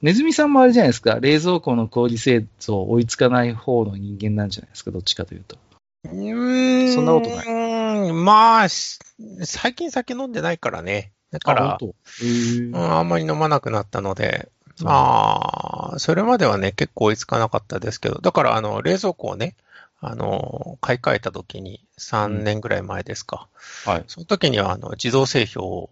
[0.02, 5.58] ネズミさんもあれじゃないですか、冷蔵庫の氷製造追いつかない方の人間なんじゃないですか、どっちかというと。
[6.06, 8.14] うーんそんなことないい。
[8.14, 9.00] まあ、し
[9.44, 11.12] 最近酒飲んでないからね。
[11.32, 11.78] だから、あ
[12.22, 14.50] うん、あんまり飲まなくなったので、
[14.82, 19.56] まあ、それまではね、結構追いつかなかったですけど、だから、あの、冷蔵庫をね、
[20.00, 23.48] あの、買い替えた時に3年ぐらい前ですか。
[23.86, 24.04] はい。
[24.08, 25.90] その時には、あの、自動製氷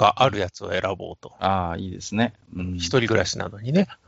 [0.00, 1.32] があるやつを選ぼうと。
[1.38, 2.32] ああ、いいですね。
[2.56, 3.86] うん一人暮らしなのにね。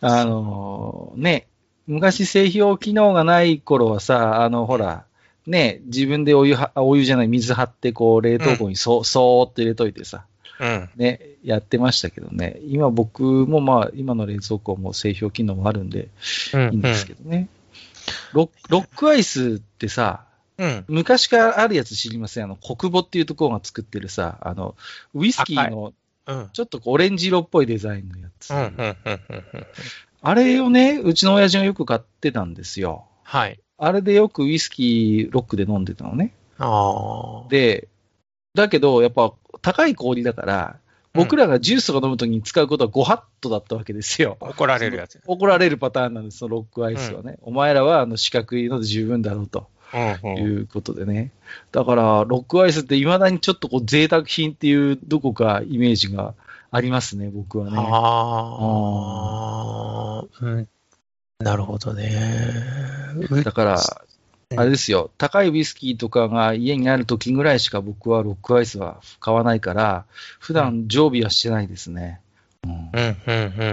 [0.00, 1.46] あのーね、
[1.86, 5.04] 昔製氷機能がない頃はさ、あの、ほら、
[5.46, 10.24] ね、自分でお湯は、あお湯じゃない、水張って、こう、冷凍庫にそ、そーっと入れといてさ、
[10.58, 10.88] うん。
[10.96, 12.58] ね、やってましたけどね。
[12.66, 16.08] 今僕もまあ、今の冷蔵庫も製氷機能もあるんで、
[16.54, 16.72] うん。
[16.72, 17.48] いいんですけどね。
[18.32, 20.25] ロッロックアイスってさ、
[20.58, 20.84] うん。
[20.88, 22.44] 昔からあるやつ知りません？
[22.44, 24.74] あの、国母っていうところが作ってるさ、あの、
[25.14, 25.92] ウイスキーの
[26.26, 26.38] うん。
[26.38, 26.48] うん。
[26.52, 28.50] ちょっとオレンジ色っぽいデザインのやつ。
[28.50, 28.58] うん。
[28.58, 28.66] うん。
[28.78, 28.96] うん。
[29.04, 29.66] うん。
[30.22, 33.06] あれをね、うちの親父がよく買ってたんですよ。
[33.22, 33.60] はい。
[33.78, 36.32] あれでよくウイスキーロックで飲んでたのね。
[36.58, 37.48] ああ。
[37.48, 37.88] で、
[38.54, 40.78] だけど、やっぱ高い氷だから、
[41.12, 44.36] 僕らがジュースとか飲むときに使うことは5ハットだったわけですよ。
[44.40, 45.20] 怒られるやつ。
[45.26, 47.38] 怒られるパターンなんです、そのロックアイスはね。
[47.42, 49.64] お前らはあの四角いので十分だろうとうん。
[49.64, 49.66] うん。
[49.92, 51.30] いうことでね。
[51.72, 56.34] だから、ロックアイスって未だにちょっとこう贅沢品っていうどこかイメージが
[56.70, 57.76] ありますね、僕はね。
[57.76, 57.82] あ
[60.22, 60.24] あ。
[60.40, 60.68] うん。
[61.38, 62.10] なるほどね。
[63.44, 63.80] だから、うん
[64.54, 70.04] あれですよ、高いウイスキーとかが家にある時ぐらいしか僕はロックアイスは買わないから、
[70.38, 72.20] 普段常備はしてないですね。
[72.92, 73.64] うんうん、うん、う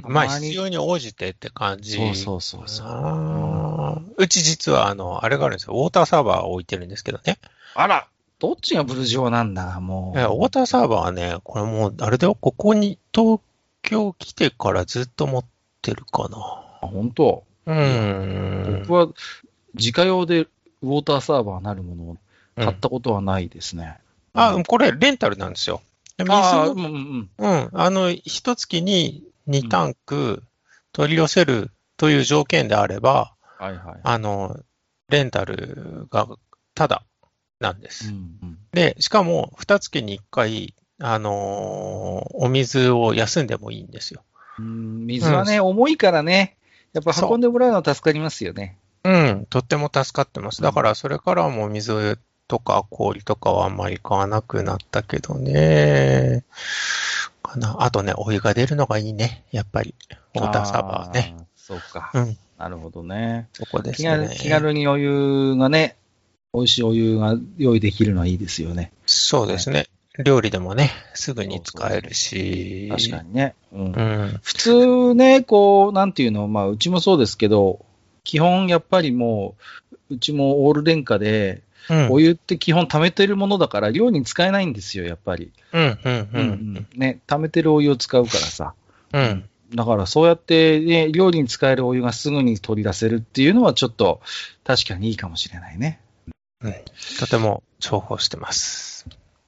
[0.00, 0.12] ん、うん。
[0.12, 1.96] まあ、必要に応じてって感じ。
[1.96, 4.14] そうそうそうそう。
[4.16, 5.74] うち実は、あの、あれがあるんですよ。
[5.74, 7.38] ウォーターサーバーを置いてるんですけどね。
[7.74, 10.18] あら、どっちがブルジョーなんだ、もう。
[10.18, 13.40] ウォーターサーバーはね、これもう、あれだよ、ここに東
[13.82, 15.44] 京来てからずっと持っ
[15.82, 16.38] てるかな。
[16.82, 18.78] あ本当、うん。
[18.82, 19.08] 僕は
[19.74, 22.16] 自家用でウォーターサーバーなるものを
[22.56, 23.98] 買ったことはないですね。
[24.34, 25.80] あ、これ、レンタルなんですよ。
[26.16, 27.70] で水あー、をうんうんうん。
[27.72, 30.42] あの、一月に2タンク
[30.92, 34.00] 取り寄せるという条件であれば、はいはい。
[34.02, 34.56] あの、
[35.08, 36.28] レンタルが
[36.74, 37.04] ただ
[37.60, 38.10] なんでうす。
[38.10, 44.24] んうんで、しかも、二月に一回、あのーお水を休んでもいいんですよ。
[44.58, 46.56] うん水はね、重いからね、
[46.92, 48.78] やっぱ運んでもらうのは助かりますよね。
[49.04, 50.62] うん、とっても助かってます。
[50.62, 56.44] だから、それからはもう水とか氷とかはあんまり買わなくなったけどね。
[57.42, 57.76] かな。
[57.80, 59.44] あとね、お湯が出るのがいいね。
[59.52, 59.94] やっぱり。
[60.34, 61.36] ウォーターサーバーはね。
[61.54, 62.10] そうか。
[62.14, 63.48] うん、なるほどね。
[63.52, 64.30] そこですね。
[64.36, 65.96] 気軽にお湯がね、
[66.52, 68.92] 美味しいお湯が用意できるのはいいですよね。
[69.06, 69.86] そうですね。
[70.22, 72.88] 料理でもね、すぐに使えるし。
[72.90, 73.54] 確かにね。
[73.72, 74.40] うんうん。
[74.42, 77.84] 普通ね、こう、なんていうの、まあ、うちもそうですけど、
[78.22, 79.56] 基本やっぱりも
[80.10, 82.12] う、うちもオール電化で、うん。
[82.12, 85.52] お湯って基本溜めてるものだから、料理に使えないんですよ、やっぱり。
[85.72, 86.86] うん、うん、ううんん。
[86.94, 88.74] ね、溜めてるお湯を使うからさ。
[89.12, 89.48] うん。
[89.74, 94.20] だからそうやって、ね、料理に使えるお湯がすぐに取り出せるっていうのはちょっと
[94.62, 96.00] 確かにいいかもしれないね。
[97.18, 99.06] とても重宝してます。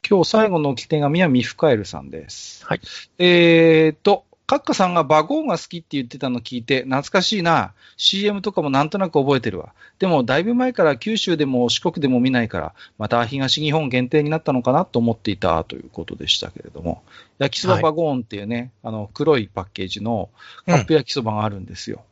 [0.08, 2.64] 今日最後の置き手紙はミフカエルさんです。
[2.66, 2.80] はい。
[3.18, 7.72] えーと、カッカさんがバゴーが好きって言ってたの聞いて、懐かしいな。
[7.96, 9.72] CM とかもなんとなく覚えてるわ。
[9.98, 17.02] でも、だいぶ前から九州でも四国でも見ないから、また東日本限定になったのかなと思っていたということでしたけれども、
[17.38, 20.28] 焼きそばバゴーンっていうね、あの、黒いパッケージの
[20.64, 22.04] カップ焼きそばがあるんですよ。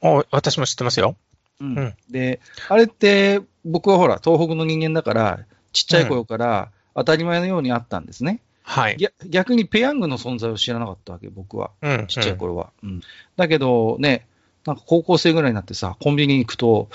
[0.00, 1.16] お私も知ってますよ。
[1.60, 5.40] うんうんで、あれって、僕はほら、東北の人間だから、
[5.72, 8.40] ちっちゃい頃から当たり前のようにあったんですね。
[8.66, 8.96] はい。
[8.96, 11.70] 逆逆にペヤングの存在を知らなかったわけ、僕は。
[11.82, 12.06] うん。
[12.08, 12.72] ちっちゃい頃は。
[12.82, 13.02] うん
[13.36, 14.26] だけどね、
[14.64, 16.88] なんか高校生ぐらいになってさ、コンビニに行くと、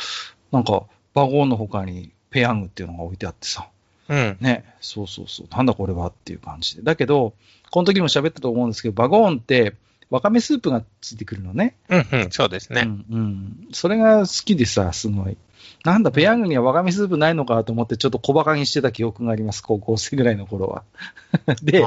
[0.51, 3.69] なんか、バゴーンの他にペヤングっていうのが置いてあってさ、
[4.07, 4.37] うん。
[4.41, 6.81] ね、そうそうそう、なんだこれはっていう感じで。
[6.81, 7.33] だけど、
[7.69, 9.75] この時も喋ったと思うんですけど、バゴーンって、
[10.09, 11.75] わかめスープがついてくるのね。
[11.89, 12.07] うん。
[12.11, 12.31] うん。
[12.31, 12.81] そうですね。
[12.81, 13.67] うんうん。
[13.73, 15.37] それが好きでさ、すごい。
[15.83, 20.83] なんだ、ペヤングにはわかめスープないのかと思って、ちょっと小馬鹿にしてた記憶があります、高校生ぐらいの頃は。
[21.63, 21.83] で、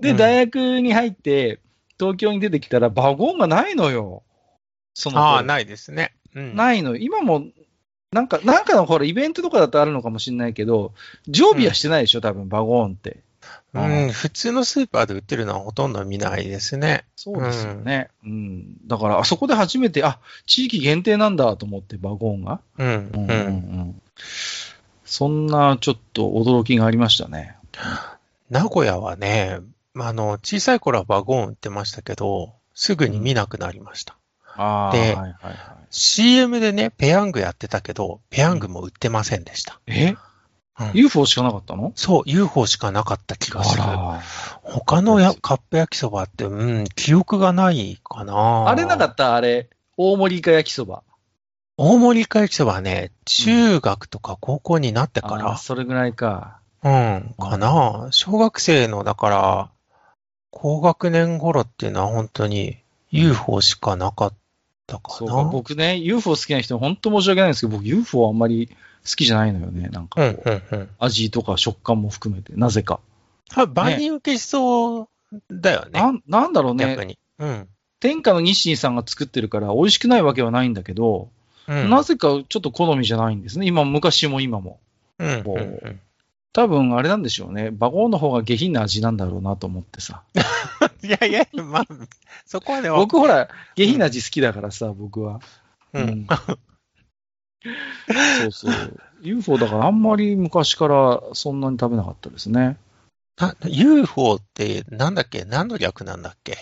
[0.00, 1.60] で、大学に入って、
[1.98, 4.22] 東京に出てきたら、バゴンがないのよ。
[4.94, 6.14] その頃ああ、ないですね。
[6.34, 6.54] うん。
[6.54, 6.96] ないのよ。
[6.96, 7.44] 今も、
[8.12, 10.94] なんか、なんかのほら、イベントとかだとあるのかもしれないけど、
[11.28, 13.18] 常備はしてないでしょ、多分、バゴーンって。
[13.74, 17.04] うん、普通のスーパーで売ってるのはほとんど見ないですね。
[17.14, 18.08] そうですよね。
[18.24, 18.86] うん。
[18.86, 22.60] だから、あそこで初めて、あ、地域限定なんだと思って、バゴーンが。
[22.78, 23.34] うん、うんうんうん。
[23.34, 23.40] う
[23.84, 24.02] ん。
[25.04, 27.56] そんな、ちょっと驚きがありましたね。
[28.50, 29.60] 名古屋はね、
[29.98, 34.16] あの、小さい頃はバゴーン売ってましたけど、すぐに見なくなりました。
[34.56, 35.56] ああ、ではいはいはい。
[35.90, 39.80] CM でね、ペヤングやってたけど、ペヤングも売ってませんでした。
[39.86, 40.14] え？
[40.78, 41.92] うん ?UFO しかなかったの？
[41.94, 43.82] そう、UFO しかなかった気がする。
[43.84, 44.20] あ
[44.62, 48.32] 他のやカップ焼きそばって、うん、記憶がないかな。
[48.34, 48.68] ら。
[48.68, 49.34] あれなかった？
[49.36, 51.02] あれ、大盛りイカ焼きそば。
[51.78, 56.58] 大盛りイカ焼きそばはね、中学とか高校になってかあーら、それぐらいか。
[56.82, 58.08] うん、かな。
[58.10, 59.70] 小学生の、だから、
[60.50, 62.78] 高学年頃っていうのは本当に
[63.10, 64.32] UFO しかなかっ
[64.86, 65.44] たかそうかな。
[65.44, 68.74] 僕ね、UFO 好きな人、本当申し訳ないんですけど、僕 UFO あんまり好
[69.14, 69.88] きじゃないのよね。
[69.88, 70.88] なんかうんこう、うんうん。
[70.98, 73.00] 味とか食感も含めて、なぜか。
[73.54, 75.08] あ、万人受けしそう
[75.50, 76.00] だよね。
[76.00, 77.04] なんなんだろうね逆。
[77.04, 77.18] に。
[77.38, 77.68] うん。
[78.00, 81.30] 天下の日清さんが作ってるから美味しくないわけはないんだけど、
[81.68, 81.90] うん。
[81.90, 83.66] なぜかちょっと好みじゃないんですね。
[83.66, 84.80] 今、昔も今も。
[85.18, 86.00] うんうん
[86.56, 87.70] 多分あれなんでしょうね。
[87.70, 90.22] バゴの方が下品な味なんだろうなと思ってさ。
[91.04, 91.84] いやいや、まあ、
[92.46, 95.42] そこはね、僕ほら、下品な味好きだからさ、僕は。
[95.92, 96.26] ううんん。
[98.40, 99.00] そうそう。
[99.22, 102.76] UFO だからあんまり昔からそんなに食べなかったですね。
[103.38, 105.44] な UFO ってなんだっけ？
[105.44, 106.56] 何の略なんだっけ？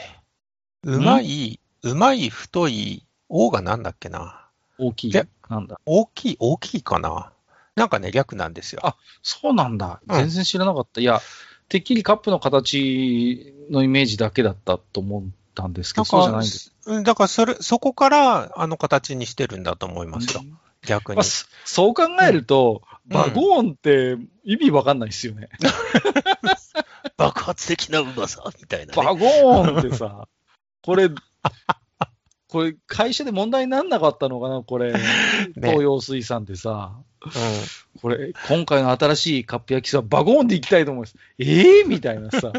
[0.84, 4.48] うまい、うまい、太い、O がなんだっけな？
[4.78, 5.26] 大きいで。
[5.48, 5.80] なんだ？
[5.86, 7.32] 大きい、大きいかな？
[7.76, 8.80] なんかね、略なんですよ。
[8.84, 10.00] あそうなんだ。
[10.06, 11.00] うん全然知らなかった。
[11.00, 11.20] いや、
[11.68, 16.74] てっきりカップの形のイメージだけだったと思ったんですけど、そうじゃないんです。
[16.86, 20.42] うんだからそれ、そこからあの形にしてるんだと思いますよ。
[20.86, 21.24] 逆にまあ。
[21.24, 25.50] そそう考えると、うんバゴーンって意味わかんないですよね。
[27.18, 28.92] 爆発的なうまさみたいな、ね。
[28.96, 30.26] バゴーンってさ、
[30.82, 31.10] これ、
[32.48, 34.94] これ会社で問題になんなかったのかな、これ。
[35.54, 36.98] 東洋水産ってさ。
[38.00, 41.16] これ、今回の新しいカップ焼きそば、バゴーンで行きたいと思います。
[41.38, 42.52] ええみたいなさ。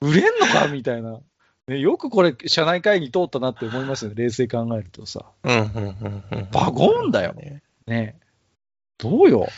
[0.00, 0.68] 売れんのか？
[0.68, 1.20] みたいな。
[1.68, 4.14] ね、よくこれ、社内会議通ったなって思いますよね。
[4.16, 5.26] 冷静に考えるとさ。
[5.44, 5.52] うん。
[5.52, 6.48] うん、うん、うんうん。
[6.50, 7.62] バゴーンだよね。
[7.86, 8.18] ね
[8.96, 9.48] どうよ。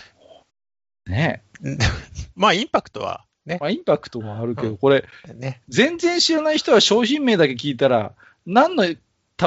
[1.07, 1.43] ね
[2.35, 3.59] まあ、インパクトはね。
[3.61, 5.63] まあ、インパクトもあるけど、うんこれ、ね。
[5.69, 8.13] 全然知らない人は商品名だけ聞いたら、
[8.45, 8.99] 何の食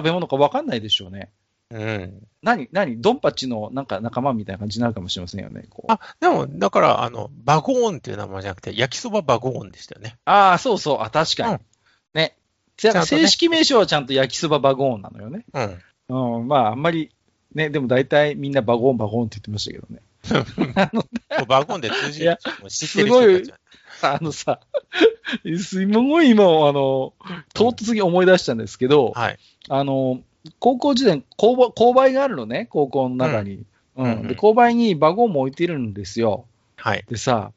[0.01, 1.31] べ物か分かんないでしょうね。
[1.69, 2.27] うん。
[2.41, 5.65] 何、何、ドンパチのなんか仲間みたいな感じになるかもしれませんよね。
[5.69, 10.15] こうあ、でも、だから、あの、バゴーンっていう名前じゃなくて、焼きそばバゴーンでしたよね。
[10.23, 11.53] ああ、そうそう、あ、確かに。
[11.55, 11.61] うん
[12.13, 12.37] ね。
[12.77, 15.45] 正式名称はちゃんと焼きそばバゴーンなのよね。
[15.53, 16.39] うん。
[16.39, 17.11] うん、まあ、あんまり、
[17.53, 20.01] ね、でも大体みんなバゴーンバゴーンって言ってましたけどね。
[21.47, 23.57] バゴーンで通じる人も知ってる人たちは
[24.15, 24.59] あのさ、
[25.57, 27.13] すごい今、あの、
[27.53, 29.39] 唐突に思い出したんですけど、はい。
[29.69, 30.21] あの、
[30.59, 33.63] 高校時代、購買購買があるのね、高校の中に。
[33.95, 34.05] うん。
[34.05, 36.45] うんうんで、購買にバゴンも置いてるんですよ。
[36.77, 37.05] はい。
[37.07, 37.51] でさ、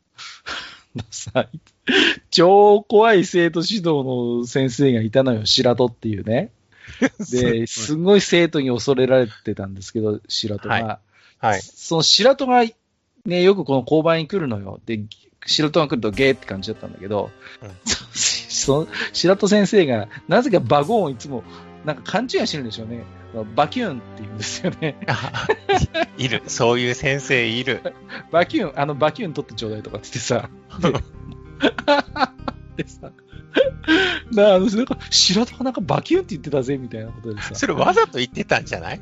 [1.11, 1.49] さ、
[2.31, 6.51] 超怖い生徒指導の先生がいたのよ、白戸っていうね。
[7.31, 10.75] で、すごい生徒に恐れられてたんですけど、白戸が。
[10.75, 10.99] は
[11.39, 11.61] はい。
[11.63, 12.65] その白戸が、
[13.25, 14.81] ね、よくこの購買に来るのよ。
[14.87, 15.01] で、
[15.45, 17.31] 白戸が来るとゲーって感じだったんだけど、
[17.63, 17.71] うん
[18.57, 21.45] その白戸先生が、なぜかバゴンをいつも、
[21.85, 23.05] なんか勘違いしてるんでしょうね。
[23.55, 24.97] バキューンって言うんですよね。
[26.17, 26.43] いる。
[26.47, 27.83] そういう先生いる。
[28.33, 30.49] バキューン、あのバキューン取ってちょうだいとかって言ってさ。
[32.77, 33.11] で でさ、
[34.33, 37.55] なあのなんか白戸がなんかバキューンって言ってたぜみたいなことでさ。
[37.55, 39.01] それわざと言ってたんじゃない？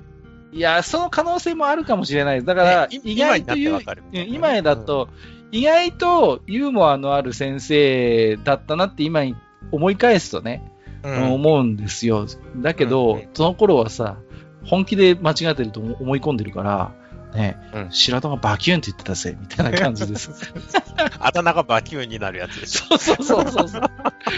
[0.52, 2.46] いや、その可能性もあるかもしれないです。
[2.46, 3.80] だから、ね意外と言う
[4.12, 5.08] 今だと、
[5.50, 9.34] 意外とユーモアのある先生だったなって今に
[9.72, 10.70] 思い返すとね、
[11.02, 12.26] うん思うんですよ。
[12.58, 14.18] だけど、うんその頃はさ、
[14.64, 16.92] 本気で間違ってると思い込んでるから、
[17.34, 20.30] ね、うん白戸がバキューンって言ってたぜ、みたいな感じです。
[21.18, 22.96] あだ名がバキューンになるやつでしょ。
[22.96, 23.82] そうそうそうそうそう。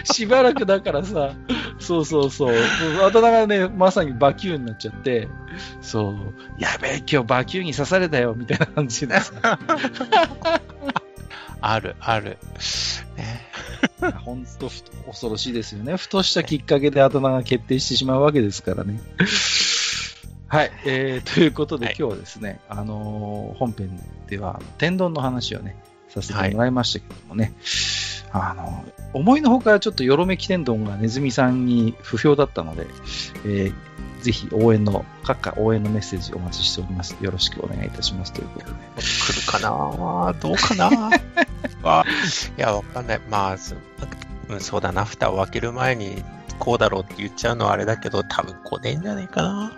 [0.04, 1.32] しばらくだからさ、
[1.78, 2.54] そうそうそう。
[3.04, 5.28] あだ名がね、まさにバキューンになっちゃって、
[5.82, 9.32] そう、やべえ、今日バキューンに刺されたよ、みたいな感じでさ。
[11.60, 12.38] ある、ある。
[13.16, 13.46] ね。
[14.24, 14.70] 本当、
[15.06, 15.96] 恐ろしいですよね。
[15.96, 19.00] ふとしたきっかけであだ名が決定してしまうわけですからね。
[20.48, 25.76] はい、えー、ということで、はい今日はですね、あのー本編では、天丼の話をね、
[26.08, 27.52] させてもらいましたけどもね、
[28.32, 32.86] あの思いのほかちょっとよろめき天丼がネズミさんに不評だったので、
[33.44, 33.74] えー
[34.22, 37.16] ぜひ応援の、各家応援のメッセージお待ちしております。
[37.20, 38.72] よろしくお願いいたしますということで。
[38.96, 40.32] 来るかな？
[40.40, 41.10] どうかな？
[41.84, 42.02] あ
[42.58, 43.20] いや、わかんない。
[43.30, 43.56] まあ、
[44.58, 45.04] そうだな。
[45.04, 46.24] 蓋を開ける前に、
[46.56, 49.72] こうだろうって言っちゃうのはあれだけど、多分来ねえんじゃねえかな。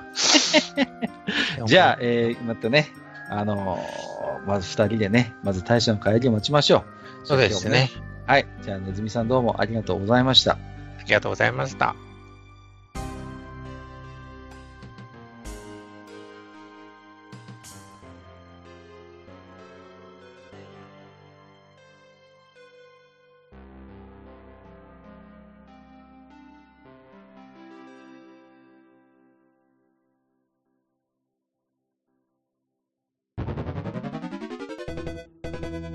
[1.66, 2.92] じゃあ、えー、またね、
[3.30, 4.18] あのー
[4.48, 6.84] まず二人でね、まず大将の帰りを待ちましょ
[7.24, 7.26] う。
[7.26, 7.90] そうですね。
[8.26, 8.46] はい。
[8.62, 10.52] じゃあ、ねずみさんどうもありがとうございました。
[10.52, 10.58] あ
[11.06, 11.94] りがとうございました。